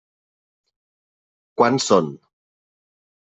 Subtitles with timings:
[1.61, 2.09] Quants són?